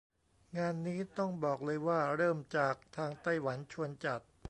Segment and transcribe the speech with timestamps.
[0.57, 4.21] งานนี้ต้องบอกเลยว่าเริ่มจากทางไต้หวันชวนจัด